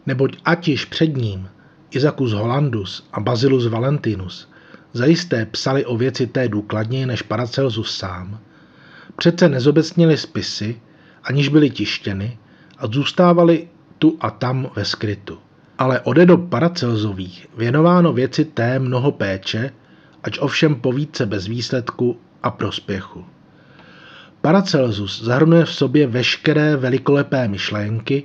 neboť 0.09 0.37
ať 0.45 0.67
již 0.67 0.85
před 0.85 1.17
ním 1.17 1.49
Izakus 1.91 2.31
Hollandus 2.31 3.07
a 3.13 3.19
Basilus 3.19 3.67
Valentinus 3.67 4.49
zajisté 4.93 5.45
psali 5.45 5.85
o 5.85 5.97
věci 5.97 6.27
té 6.27 6.49
důkladněji 6.49 7.05
než 7.05 7.21
Paracelsus 7.21 7.97
sám, 7.97 8.39
přece 9.19 9.49
nezobecnili 9.49 10.17
spisy, 10.17 10.81
aniž 11.23 11.49
byly 11.49 11.69
tištěny 11.69 12.37
a 12.77 12.87
zůstávali 12.87 13.67
tu 13.97 14.17
a 14.21 14.31
tam 14.31 14.69
ve 14.75 14.85
skrytu. 14.85 15.37
Ale 15.77 15.99
ode 15.99 16.25
do 16.25 16.37
Paracelzových 16.37 17.47
věnováno 17.57 18.13
věci 18.13 18.45
té 18.45 18.79
mnoho 18.79 19.11
péče, 19.11 19.71
ač 20.23 20.39
ovšem 20.39 20.75
povídce 20.75 21.25
bez 21.25 21.47
výsledku 21.47 22.19
a 22.43 22.51
prospěchu. 22.51 23.25
Paracelsus 24.41 25.23
zahrnuje 25.23 25.65
v 25.65 25.73
sobě 25.73 26.07
veškeré 26.07 26.75
velikolepé 26.75 27.47
myšlenky, 27.47 28.23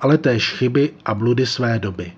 ale 0.00 0.18
též 0.18 0.52
chyby 0.52 0.90
a 1.04 1.14
bludy 1.14 1.46
své 1.46 1.78
doby. 1.78 2.12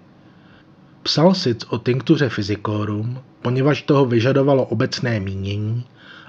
Psal 1.02 1.34
sic 1.34 1.64
o 1.68 1.78
tinktuře 1.78 2.28
fyzikorum, 2.28 3.20
poněvadž 3.42 3.82
toho 3.82 4.04
vyžadovalo 4.04 4.64
obecné 4.64 5.20
mínění, 5.20 5.84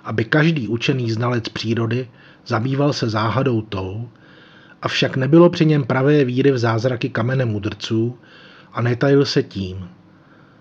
aby 0.05 0.25
každý 0.25 0.67
učený 0.67 1.11
znalec 1.11 1.49
přírody 1.49 2.07
zabýval 2.45 2.93
se 2.93 3.09
záhadou 3.09 3.61
tou, 3.61 4.09
avšak 4.81 5.17
nebylo 5.17 5.49
při 5.49 5.65
něm 5.65 5.83
pravé 5.83 6.23
víry 6.23 6.51
v 6.51 6.57
zázraky 6.57 7.09
kamene 7.09 7.45
mudrců 7.45 8.17
a 8.73 8.81
netajil 8.81 9.25
se 9.25 9.43
tím. 9.43 9.89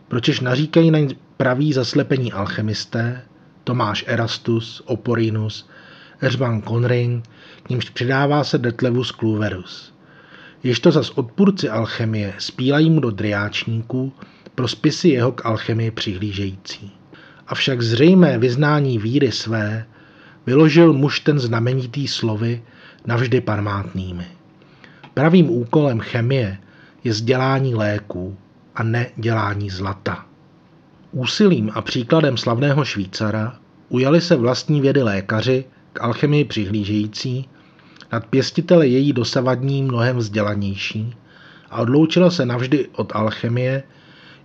Pročež 0.08 0.40
naříkají 0.40 0.90
na 0.90 0.98
praví 1.36 1.72
zaslepení 1.72 2.32
alchemisté, 2.32 3.22
Tomáš 3.64 4.04
Erastus, 4.06 4.82
Oporinus, 4.84 5.68
Erzban 6.20 6.62
Conring, 6.62 7.24
k 7.62 7.68
nímž 7.68 7.90
přidává 7.90 8.44
se 8.44 8.58
Detlevus 8.58 9.12
Cluverus. 9.12 9.94
to 10.80 10.90
zas 10.90 11.10
odpůrci 11.10 11.68
alchemie 11.68 12.34
spílají 12.38 12.90
mu 12.90 13.00
do 13.00 13.10
driáčníků 13.10 14.12
pro 14.54 14.68
spisy 14.68 15.08
jeho 15.08 15.32
k 15.32 15.46
alchemii 15.46 15.90
přihlížející. 15.90 16.92
Avšak 17.46 17.82
zřejmé 17.82 18.38
vyznání 18.38 18.98
víry 18.98 19.32
své 19.32 19.86
vyložil 20.46 20.92
muž 20.92 21.20
ten 21.20 21.38
znamenitý 21.38 22.08
slovy 22.08 22.62
navždy 23.06 23.40
památnými. 23.40 24.26
Pravým 25.14 25.50
úkolem 25.50 26.00
chemie 26.00 26.58
je 27.04 27.12
vzdělání 27.12 27.74
léků 27.74 28.36
a 28.74 28.82
ne 28.82 29.06
dělání 29.16 29.70
zlata. 29.70 30.26
Úsilím 31.12 31.70
a 31.74 31.82
příkladem 31.82 32.36
slavného 32.36 32.84
Švýcara 32.84 33.58
ujali 33.88 34.20
se 34.20 34.36
vlastní 34.36 34.80
vědy 34.80 35.02
lékaři 35.02 35.64
k 35.92 36.02
alchemii 36.02 36.44
přihlížející, 36.44 37.48
nad 38.12 38.26
pěstitele 38.26 38.86
její 38.86 39.12
dosavadní 39.12 39.82
mnohem 39.82 40.16
vzdělanější 40.16 41.14
a 41.70 41.80
odloučila 41.80 42.30
se 42.30 42.46
navždy 42.46 42.88
od 42.92 43.12
alchemie, 43.16 43.82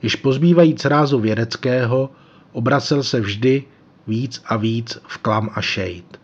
již 0.01 0.15
pozbývajíc 0.15 0.86
rázu 0.86 1.20
vědeckého, 1.20 2.10
obracel 2.51 3.03
se 3.03 3.20
vždy 3.20 3.63
víc 4.08 4.44
a 4.46 4.58
víc 4.58 4.98
v 5.08 5.18
klam 5.18 5.50
a 5.53 5.62
šejt. 5.62 6.20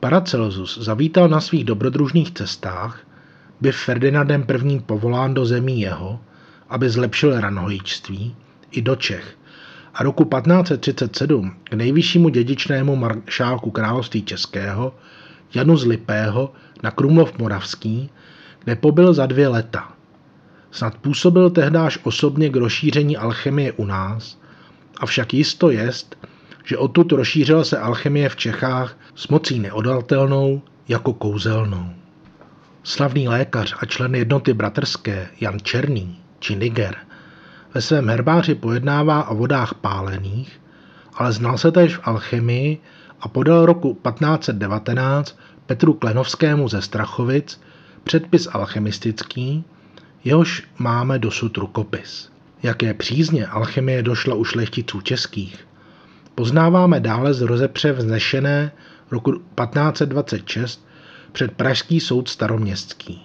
Paracelsus 0.00 0.78
zavítal 0.78 1.28
na 1.28 1.40
svých 1.40 1.64
dobrodružných 1.64 2.30
cestách, 2.30 3.00
by 3.60 3.72
Ferdinandem 3.72 4.46
I. 4.64 4.80
povolán 4.80 5.34
do 5.34 5.46
zemí 5.46 5.80
jeho, 5.80 6.20
aby 6.68 6.90
zlepšil 6.90 7.40
ranhojičství, 7.40 8.36
i 8.70 8.82
do 8.82 8.96
Čech, 8.96 9.36
a 9.94 10.02
roku 10.02 10.24
1537 10.24 11.56
k 11.64 11.72
nejvyššímu 11.72 12.28
dědičnému 12.28 12.96
maršálku 12.96 13.70
království 13.70 14.22
českého, 14.22 14.94
Janu 15.54 15.76
z 15.76 15.84
Lipého, 15.84 16.52
na 16.82 16.90
Krumlov 16.90 17.38
Moravský, 17.38 18.10
kde 18.64 18.76
pobyl 18.76 19.14
za 19.14 19.26
dvě 19.26 19.48
leta. 19.48 19.92
Snad 20.70 20.98
působil 20.98 21.50
tehdáž 21.50 21.98
osobně 22.02 22.50
k 22.50 22.56
rozšíření 22.56 23.16
alchemie 23.16 23.72
u 23.72 23.84
nás, 23.84 24.38
avšak 25.00 25.34
jisto 25.34 25.70
jest, 25.70 26.16
že 26.64 26.78
odtud 26.78 27.12
rozšířila 27.12 27.64
se 27.64 27.78
alchemie 27.78 28.28
v 28.28 28.36
Čechách 28.36 28.98
s 29.14 29.28
mocí 29.28 29.58
neodaltelnou 29.58 30.62
jako 30.88 31.12
kouzelnou. 31.12 31.90
Slavný 32.82 33.28
lékař 33.28 33.74
a 33.78 33.86
člen 33.86 34.14
jednoty 34.14 34.54
bratrské 34.54 35.28
Jan 35.40 35.60
Černý 35.60 36.18
či 36.38 36.56
Niger 36.56 36.96
ve 37.74 37.82
svém 37.82 38.08
herbáři 38.08 38.54
pojednává 38.54 39.28
o 39.28 39.34
vodách 39.34 39.74
pálených, 39.74 40.60
ale 41.14 41.32
znal 41.32 41.58
se 41.58 41.72
též 41.72 41.96
v 41.96 42.00
alchemii 42.02 42.78
a 43.20 43.28
podal 43.28 43.66
roku 43.66 43.94
1519 43.94 45.38
Petru 45.66 45.94
Klenovskému 45.94 46.68
ze 46.68 46.82
Strachovic 46.82 47.60
předpis 48.04 48.48
alchemistický, 48.52 49.64
jehož 50.24 50.62
máme 50.78 51.18
dosud 51.18 51.56
rukopis. 51.56 52.35
Jaké 52.62 52.94
přízně 52.94 53.46
alchemie 53.46 54.02
došla 54.02 54.34
u 54.34 54.44
šlechticů 54.44 55.00
českých, 55.00 55.68
poznáváme 56.34 57.00
dále 57.00 57.34
z 57.34 57.40
rozepře 57.40 57.92
vznešené 57.92 58.72
roku 59.10 59.32
1526 59.32 60.86
před 61.32 61.52
Pražský 61.52 62.00
soud 62.00 62.28
staroměstský. 62.28 63.22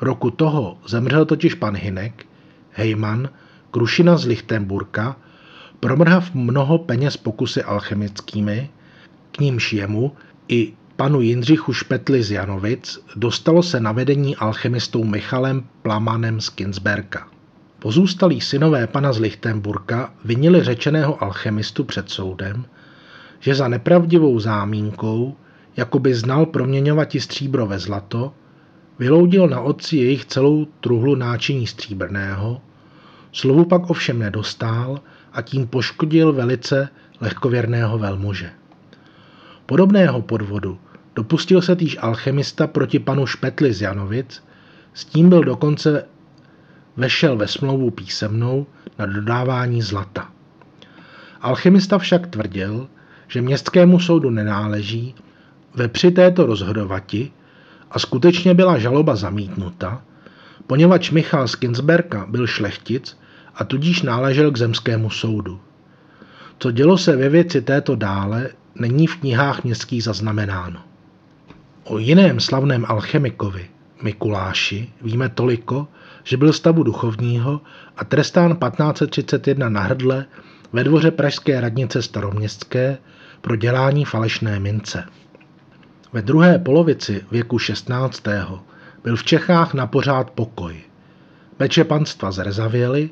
Roku 0.00 0.30
toho 0.30 0.78
zemřel 0.86 1.24
totiž 1.24 1.54
pan 1.54 1.76
Hinek, 1.76 2.26
hejman, 2.70 3.28
Krušina 3.70 4.16
z 4.16 4.26
Lichtenburka, 4.26 5.16
promrhav 5.80 6.34
mnoho 6.34 6.78
peněz 6.78 7.16
pokusy 7.16 7.62
alchemickými, 7.62 8.70
k 9.32 9.40
nímž 9.40 9.72
jemu 9.72 10.12
i 10.48 10.72
panu 10.96 11.20
Jindřichu 11.20 11.72
Špetli 11.72 12.22
z 12.22 12.30
Janovic 12.30 12.98
dostalo 13.16 13.62
se 13.62 13.80
na 13.80 13.92
vedení 13.92 14.36
alchemistou 14.36 15.04
Michalem 15.04 15.64
Plamanem 15.82 16.40
z 16.40 16.48
Kinsberka. 16.48 17.31
Pozůstalí 17.82 18.40
synové 18.40 18.86
pana 18.86 19.12
z 19.12 19.18
Lichtenburka 19.18 20.14
vinili 20.24 20.64
řečeného 20.64 21.22
alchemistu 21.22 21.84
před 21.84 22.10
soudem, 22.10 22.64
že 23.40 23.54
za 23.54 23.68
nepravdivou 23.68 24.40
zámínkou, 24.40 25.36
jako 25.76 25.98
by 25.98 26.14
znal 26.14 26.46
proměňovat 26.46 27.08
stříbro 27.18 27.66
ve 27.66 27.78
zlato, 27.78 28.32
vyloudil 28.98 29.48
na 29.48 29.60
otci 29.60 29.96
jejich 29.96 30.24
celou 30.24 30.64
truhlu 30.64 31.14
náčiní 31.14 31.66
stříbrného, 31.66 32.60
slovu 33.32 33.64
pak 33.64 33.90
ovšem 33.90 34.18
nedostál 34.18 35.00
a 35.32 35.42
tím 35.42 35.66
poškodil 35.66 36.32
velice 36.32 36.88
lehkověrného 37.20 37.98
velmuže. 37.98 38.50
Podobného 39.66 40.22
podvodu 40.22 40.78
dopustil 41.14 41.62
se 41.62 41.76
týž 41.76 41.98
alchemista 42.00 42.66
proti 42.66 42.98
panu 42.98 43.26
Špetli 43.26 43.72
z 43.72 43.82
Janovic, 43.82 44.44
s 44.94 45.04
tím 45.04 45.28
byl 45.28 45.44
dokonce 45.44 46.04
vešel 46.96 47.36
ve 47.36 47.48
smlouvu 47.48 47.90
písemnou 47.90 48.66
na 48.98 49.06
dodávání 49.06 49.82
zlata. 49.82 50.28
Alchemista 51.40 51.98
však 51.98 52.26
tvrdil, 52.26 52.88
že 53.28 53.42
městskému 53.42 54.00
soudu 54.00 54.30
nenáleží 54.30 55.14
ve 55.74 55.88
při 55.88 56.10
této 56.10 56.46
rozhodovati 56.46 57.30
a 57.90 57.98
skutečně 57.98 58.54
byla 58.54 58.78
žaloba 58.78 59.16
zamítnuta, 59.16 60.02
poněvadž 60.66 61.10
Michal 61.10 61.48
z 61.48 61.54
Kinsberka 61.54 62.26
byl 62.28 62.46
šlechtic 62.46 63.18
a 63.54 63.64
tudíž 63.64 64.02
náležel 64.02 64.50
k 64.50 64.58
zemskému 64.58 65.10
soudu. 65.10 65.60
Co 66.58 66.70
dělo 66.70 66.98
se 66.98 67.16
ve 67.16 67.28
věci 67.28 67.62
této 67.62 67.96
dále, 67.96 68.48
není 68.74 69.06
v 69.06 69.16
knihách 69.16 69.64
městských 69.64 70.04
zaznamenáno. 70.04 70.80
O 71.84 71.98
jiném 71.98 72.40
slavném 72.40 72.84
alchemikovi, 72.88 73.68
Mikuláši, 74.02 74.90
víme 75.02 75.28
toliko, 75.28 75.88
že 76.24 76.36
byl 76.36 76.52
stavu 76.52 76.82
duchovního 76.82 77.60
a 77.96 78.04
trestán 78.04 78.56
1531 78.56 79.68
na 79.68 79.80
hrdle 79.80 80.24
ve 80.72 80.84
dvoře 80.84 81.10
pražské 81.10 81.60
radnice 81.60 82.02
staroměstské 82.02 82.98
pro 83.40 83.56
dělání 83.56 84.04
falešné 84.04 84.60
mince. 84.60 85.04
Ve 86.12 86.22
druhé 86.22 86.58
polovici 86.58 87.24
věku 87.30 87.58
16. 87.58 88.22
byl 89.04 89.16
v 89.16 89.24
Čechách 89.24 89.74
na 89.74 89.86
pořád 89.86 90.30
pokoj. 90.30 90.76
Meče 91.58 91.84
panstva 91.84 92.32
zrezavěly, 92.32 93.10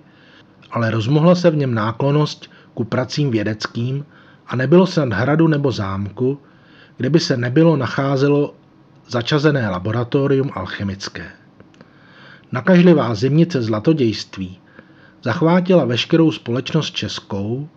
ale 0.70 0.90
rozmohla 0.90 1.35
se 1.35 1.51
v 1.51 1.57
něm 1.57 1.75
náklonost 1.75 2.51
ku 2.75 2.85
pracím 2.85 3.31
vědeckým 3.31 4.05
a 4.46 4.57
nebylo 4.57 4.87
se 4.87 5.07
nad 5.07 5.18
hradu 5.18 5.49
nebo 5.49 5.73
zámku, 5.73 6.40
kde 6.96 7.11
by 7.11 7.20
se 7.20 7.37
nebylo 7.37 7.77
nacházelo 7.77 8.55
začazené 9.09 9.68
laboratorium 9.68 10.51
alchemické. 10.55 11.39
Nakažlivá 12.53 13.15
zimnice 13.15 13.63
zlatodějství 13.63 14.59
zachvátila 15.23 15.85
veškerou 15.85 16.33
společnost 16.33 16.91
českou 16.91 17.69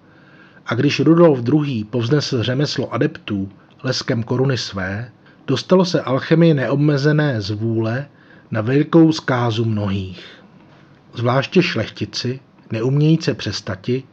a 0.65 0.75
když 0.75 0.99
Rudolf 0.99 1.39
II. 1.53 1.83
povznesl 1.83 2.43
řemeslo 2.43 2.93
adeptů 2.93 3.49
leskem 3.83 4.23
koruny 4.23 4.57
své, 4.57 5.11
dostalo 5.47 5.85
se 5.85 6.01
alchemii 6.01 6.53
neobmezené 6.53 7.41
z 7.41 7.51
vůle 7.51 8.07
na 8.51 8.61
velikou 8.61 9.11
zkázu 9.11 9.65
mnohých. 9.65 10.25
Zvláště 11.13 11.63
šlechtici, 11.63 12.39
neumějíce 12.71 13.33
přestati, 13.33 14.03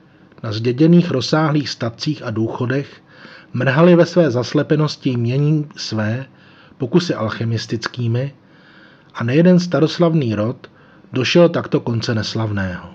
na 0.43 0.53
zděděných 0.53 1.11
rozsáhlých 1.11 1.69
statcích 1.69 2.23
a 2.23 2.31
důchodech 2.31 3.03
mrhali 3.53 3.97
ve 3.97 4.07
své 4.07 4.31
zaslepenosti 4.31 5.17
mění 5.17 5.69
své 5.77 6.27
pokusy 6.79 7.15
alchemistickými 7.15 8.35
a 9.15 9.25
nejeden 9.25 9.61
staroslavný 9.61 10.35
rod 10.35 10.71
došel 11.13 11.49
takto 11.49 11.81
konce 11.81 12.15
neslavného. 12.15 12.89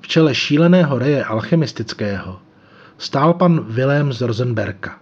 V 0.00 0.08
čele 0.08 0.34
šíleného 0.34 0.98
reje 0.98 1.24
alchemistického 1.24 2.38
stál 2.98 3.34
pan 3.34 3.64
Vilém 3.68 4.12
z 4.12 4.20
Rosenberka, 4.20 4.98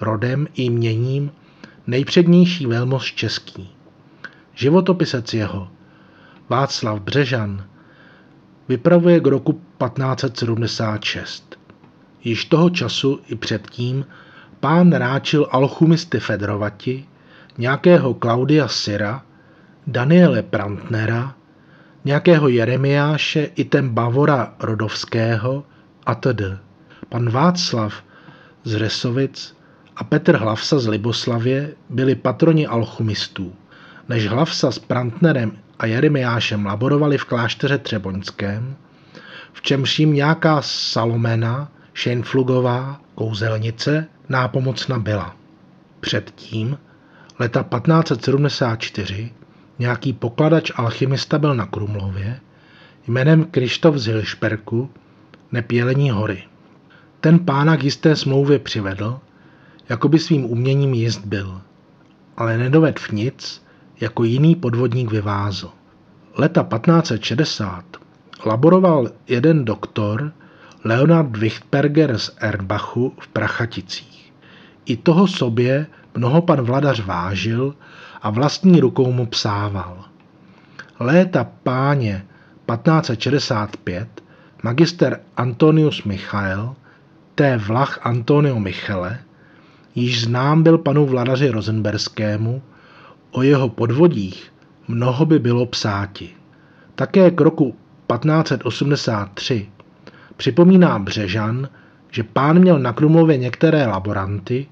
rodem 0.00 0.48
i 0.54 0.70
měním 0.70 1.30
nejpřednější 1.86 2.66
velmož 2.66 3.14
český. 3.14 3.70
Životopisec 4.54 5.34
jeho, 5.34 5.68
Václav 6.48 7.00
Břežan, 7.00 7.66
vypravuje 8.68 9.20
k 9.20 9.26
roku 9.26 9.52
1576. 9.52 11.56
Již 12.24 12.44
toho 12.44 12.70
času 12.70 13.20
i 13.26 13.34
předtím 13.34 14.06
pán 14.60 14.92
ráčil 14.92 15.46
alchumisty 15.50 16.20
Federovati, 16.20 17.04
nějakého 17.58 18.14
Klaudia 18.14 18.68
Syra, 18.68 19.22
Daniele 19.86 20.42
Prantnera, 20.42 21.34
nějakého 22.04 22.48
Jeremiáše 22.48 23.42
i 23.54 23.64
ten 23.64 23.88
Bavora 23.88 24.54
Rodovského 24.60 25.64
a 26.06 26.14
td. 26.14 26.42
Pan 27.08 27.30
Václav 27.30 27.94
z 28.64 28.74
Resovic 28.74 29.56
a 29.96 30.04
Petr 30.04 30.36
Hlavsa 30.36 30.78
z 30.78 30.86
Liboslavě 30.86 31.74
byli 31.88 32.14
patroni 32.14 32.66
alchumistů. 32.66 33.52
Než 34.08 34.26
Hlavsa 34.26 34.70
s 34.70 34.78
Prantnerem 34.78 35.52
a 35.78 35.86
Jeremiášem 35.86 36.66
laborovali 36.66 37.18
v 37.18 37.24
klášteře 37.24 37.78
Třeboňském, 37.78 38.76
v 39.52 39.62
čemž 39.62 39.98
jim 39.98 40.12
nějaká 40.12 40.62
Salomena, 40.62 41.72
Šenflugová, 41.92 43.00
kouzelnice, 43.14 44.06
nápomocna 44.28 44.98
byla. 44.98 45.36
Předtím, 46.00 46.78
leta 47.38 47.62
1574, 47.62 49.30
nějaký 49.78 50.12
pokladač 50.12 50.72
alchymista 50.76 51.38
byl 51.38 51.54
na 51.54 51.66
Krumlově 51.66 52.40
jménem 53.06 53.44
Krištof 53.44 53.96
z 53.96 54.06
Hilšperku, 54.06 54.90
nepělení 55.52 56.10
hory. 56.10 56.44
Ten 57.20 57.38
pána 57.38 57.76
k 57.76 57.84
jisté 57.84 58.16
smlouvě 58.16 58.58
přivedl, 58.58 59.18
jako 59.88 60.08
by 60.08 60.18
svým 60.18 60.44
uměním 60.44 60.94
jist 60.94 61.24
byl, 61.24 61.60
ale 62.36 62.58
nedoved 62.58 62.98
v 62.98 63.12
nic, 63.12 63.62
jako 64.00 64.24
jiný 64.24 64.56
podvodník 64.56 65.10
vyvázl. 65.10 65.70
Leta 66.36 66.62
1560 66.62 67.84
laboroval 68.46 69.10
jeden 69.28 69.64
doktor 69.64 70.32
Leonard 70.84 71.36
Wichtberger 71.36 72.18
z 72.18 72.30
Ernbachu 72.38 73.12
v 73.20 73.28
Prachaticích. 73.28 74.32
I 74.84 74.96
toho 74.96 75.28
sobě 75.28 75.86
mnoho 76.14 76.42
pan 76.42 76.60
vladař 76.60 77.04
vážil 77.04 77.74
a 78.22 78.30
vlastní 78.30 78.80
rukou 78.80 79.12
mu 79.12 79.26
psával. 79.26 80.04
Léta 81.00 81.44
páně 81.62 82.26
1565 82.66 84.22
magister 84.62 85.20
Antonius 85.36 86.04
Michael, 86.04 86.74
té 87.34 87.56
vlach 87.56 87.98
Antonio 88.02 88.60
Michele, 88.60 89.18
již 89.94 90.24
znám 90.24 90.62
byl 90.62 90.78
panu 90.78 91.06
vladaři 91.06 91.50
Rosenberskému, 91.50 92.62
o 93.30 93.42
jeho 93.42 93.68
podvodích 93.68 94.52
mnoho 94.88 95.26
by 95.26 95.38
bylo 95.38 95.66
psáti. 95.66 96.30
Také 96.94 97.30
k 97.30 97.40
roku 97.40 97.76
1583 98.12 99.68
připomíná 100.36 100.98
Břežan, 100.98 101.68
že 102.10 102.22
pán 102.22 102.58
měl 102.58 102.78
na 102.78 102.92
Krumlově 102.92 103.36
některé 103.36 103.86
laboranty, 103.86 104.66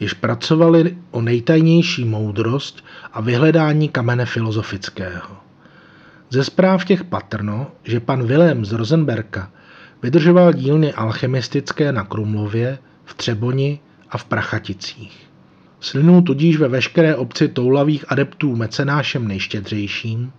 jež 0.00 0.14
pracovali 0.14 0.98
o 1.10 1.22
nejtajnější 1.22 2.04
moudrost 2.04 2.84
a 3.12 3.20
vyhledání 3.20 3.88
kamene 3.88 4.26
filozofického. 4.26 5.36
Ze 6.30 6.44
zpráv 6.44 6.84
těch 6.84 7.04
patrno, 7.04 7.66
že 7.84 8.00
pan 8.00 8.26
Vilém 8.26 8.64
z 8.64 8.72
Rosenberka 8.72 9.50
vydržoval 10.02 10.52
dílny 10.52 10.92
alchemistické 10.92 11.92
na 11.92 12.04
Krumlově, 12.04 12.78
v 13.04 13.14
Třeboni 13.14 13.80
a 14.10 14.18
v 14.18 14.24
Prachaticích. 14.24 15.28
Slynul 15.80 16.22
tudíž 16.22 16.56
ve 16.56 16.68
veškeré 16.68 17.16
obci 17.16 17.48
toulavých 17.48 18.04
adeptů 18.12 18.56
mecenášem 18.56 19.28
nejštědřejším, 19.28 20.32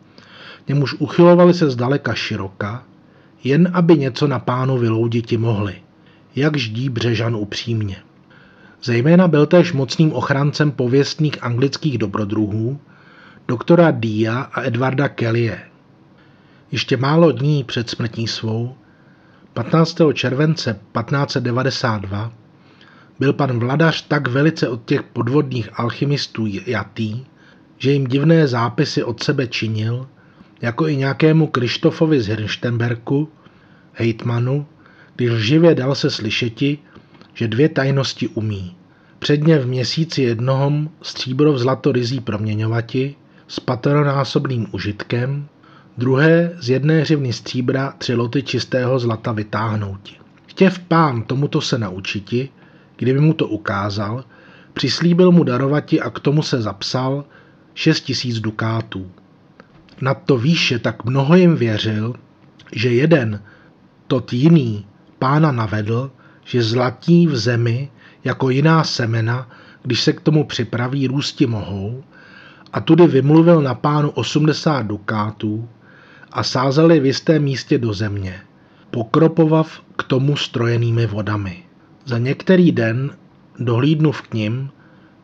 němuž 0.67 0.93
uchylovali 0.93 1.53
se 1.53 1.69
zdaleka 1.69 2.13
široka, 2.13 2.83
jen 3.43 3.71
aby 3.73 3.97
něco 3.97 4.27
na 4.27 4.39
pánu 4.39 4.77
vylouditi 4.77 5.37
mohli, 5.37 5.75
jak 6.35 6.57
ždí 6.57 6.89
Břežan 6.89 7.35
upřímně. 7.35 7.97
Zejména 8.83 9.27
byl 9.27 9.45
též 9.45 9.73
mocným 9.73 10.13
ochrancem 10.13 10.71
pověstných 10.71 11.43
anglických 11.43 11.97
dobrodruhů, 11.97 12.79
doktora 13.47 13.91
Dia 13.91 14.39
a 14.41 14.61
Edvarda 14.61 15.09
Kellye. 15.09 15.59
Ještě 16.71 16.97
málo 16.97 17.31
dní 17.31 17.63
před 17.63 17.89
smrtí 17.89 18.27
svou, 18.27 18.75
15. 19.53 19.97
července 20.13 20.73
1592, 20.73 22.31
byl 23.19 23.33
pan 23.33 23.59
vladař 23.59 24.07
tak 24.07 24.27
velice 24.27 24.67
od 24.67 24.85
těch 24.85 25.03
podvodných 25.03 25.79
alchymistů 25.79 26.45
jatý, 26.65 27.25
že 27.77 27.91
jim 27.91 28.07
divné 28.07 28.47
zápisy 28.47 29.03
od 29.03 29.23
sebe 29.23 29.47
činil, 29.47 30.07
jako 30.61 30.87
i 30.87 30.95
nějakému 30.95 31.47
Krištofovi 31.47 32.21
z 32.21 32.27
Hirštenberku, 32.27 33.29
hejtmanu, 33.93 34.65
když 35.15 35.31
živě 35.31 35.75
dal 35.75 35.95
se 35.95 36.09
slyšeti, 36.09 36.77
že 37.39 37.47
dvě 37.47 37.69
tajnosti 37.69 38.27
umí. 38.27 38.75
Předně 39.19 39.59
v 39.59 39.67
měsíci 39.67 40.21
jednohom 40.21 40.89
stříbro 41.01 41.53
v 41.53 41.59
zlato 41.59 41.91
rizí 41.91 42.19
proměňovati 42.19 43.15
s 43.47 43.59
patronásobným 43.59 44.67
užitkem, 44.71 45.47
druhé 45.97 46.51
z 46.59 46.69
jedné 46.69 47.01
hřivny 47.01 47.33
stříbra 47.33 47.93
tři 47.97 48.15
loty 48.15 48.43
čistého 48.43 48.99
zlata 48.99 49.31
vytáhnouti. 49.31 50.15
Chtěv 50.47 50.79
pán 50.79 51.23
tomuto 51.23 51.61
se 51.61 51.77
naučiti, 51.77 52.49
kdyby 52.95 53.19
mu 53.19 53.33
to 53.33 53.47
ukázal, 53.47 54.23
přislíbil 54.73 55.31
mu 55.31 55.43
darovati 55.43 56.01
a 56.01 56.09
k 56.09 56.19
tomu 56.19 56.43
se 56.43 56.61
zapsal 56.61 57.25
šest 57.73 58.01
tisíc 58.01 58.39
dukátů. 58.39 59.11
Na 60.01 60.13
to 60.13 60.37
výše 60.37 60.79
tak 60.79 61.05
mnoho 61.05 61.35
jim 61.35 61.55
věřil, 61.55 62.13
že 62.71 62.89
jeden, 62.89 63.43
tot 64.07 64.33
jiný, 64.33 64.85
pána 65.19 65.51
navedl, 65.51 66.11
že 66.49 66.63
zlatí 66.63 67.27
v 67.27 67.37
zemi 67.37 67.89
jako 68.23 68.49
jiná 68.49 68.83
semena, 68.83 69.49
když 69.83 70.01
se 70.01 70.13
k 70.13 70.21
tomu 70.21 70.43
připraví, 70.43 71.07
růsti 71.07 71.45
mohou, 71.45 72.03
a 72.73 72.79
tudy 72.79 73.07
vymluvil 73.07 73.61
na 73.61 73.75
pánu 73.75 74.09
80 74.09 74.81
dukátů 74.81 75.69
a 76.31 76.43
sázeli 76.43 76.99
v 76.99 77.05
jistém 77.05 77.43
místě 77.43 77.77
do 77.77 77.93
země, 77.93 78.41
pokropovav 78.91 79.81
k 79.95 80.03
tomu 80.03 80.37
strojenými 80.37 81.05
vodami. 81.05 81.63
Za 82.05 82.17
některý 82.17 82.71
den 82.71 83.11
dohlídnuv 83.59 84.21
k 84.21 84.33
ním 84.33 84.69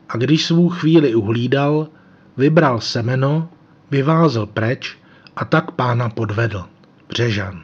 a 0.08 0.16
když 0.16 0.46
svou 0.46 0.68
chvíli 0.68 1.14
uhlídal, 1.14 1.88
vybral 2.36 2.80
semeno, 2.80 3.48
vyvázel 3.90 4.46
preč 4.46 4.98
a 5.36 5.44
tak 5.44 5.70
pána 5.70 6.08
podvedl. 6.08 6.64
Břežan. 7.08 7.62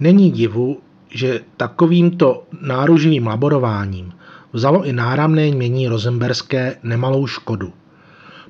Není 0.00 0.30
divu, 0.30 0.80
že 1.10 1.40
takovýmto 1.56 2.46
náruživým 2.60 3.26
laborováním 3.26 4.12
vzalo 4.52 4.84
i 4.84 4.92
náramné 4.92 5.46
jmění 5.46 5.88
rozemberské 5.88 6.76
nemalou 6.82 7.26
škodu. 7.26 7.72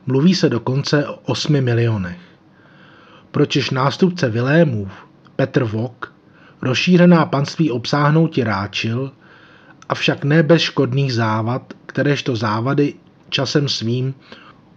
Mluví 0.07 0.35
se 0.35 0.49
dokonce 0.49 1.07
o 1.07 1.15
8 1.15 1.61
milionech. 1.61 2.19
Pročež 3.31 3.71
nástupce 3.71 4.29
Vilémův, 4.29 4.91
Petr 5.37 5.65
Vok, 5.65 6.15
rozšířená 6.63 7.27
panství 7.27 7.71
obsáhnouti 7.71 8.45
ráčil, 8.45 9.13
avšak 9.89 10.25
ne 10.25 10.43
bez 10.43 10.63
škodných 10.63 11.15
závad, 11.15 11.75
kteréžto 11.87 12.37
závady 12.37 12.95
časem 13.29 13.69
svým 13.69 14.15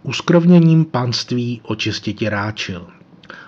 uskrovněním 0.02 0.84
panství 0.84 1.60
očistiti 1.64 2.28
ráčil. 2.28 2.86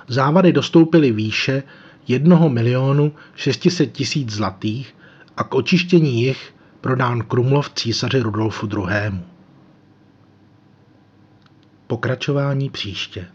Závady 0.08 0.52
dostoupily 0.52 1.12
výše 1.12 1.62
1 2.08 2.48
milionu 2.48 3.12
600 3.34 3.92
tisíc 3.92 4.30
zlatých 4.30 4.96
a 5.36 5.44
k 5.44 5.54
očištění 5.54 6.22
jich 6.22 6.54
prodán 6.80 7.22
Krumlov 7.22 7.70
císaři 7.74 8.20
Rudolfu 8.20 8.66
II. 8.66 9.20
Pokračování 11.86 12.70
příště. 12.70 13.26